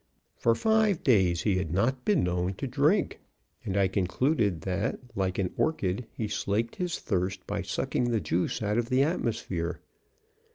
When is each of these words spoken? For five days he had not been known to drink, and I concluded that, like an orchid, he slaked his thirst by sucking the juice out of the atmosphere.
For 0.35 0.55
five 0.55 1.03
days 1.03 1.43
he 1.43 1.57
had 1.59 1.71
not 1.71 2.05
been 2.05 2.23
known 2.23 2.55
to 2.55 2.65
drink, 2.65 3.19
and 3.63 3.77
I 3.77 3.87
concluded 3.87 4.61
that, 4.61 4.99
like 5.15 5.37
an 5.37 5.53
orchid, 5.57 6.07
he 6.11 6.27
slaked 6.27 6.77
his 6.77 6.97
thirst 6.97 7.45
by 7.45 7.61
sucking 7.61 8.09
the 8.09 8.19
juice 8.19 8.63
out 8.63 8.79
of 8.79 8.89
the 8.89 9.03
atmosphere. 9.03 9.79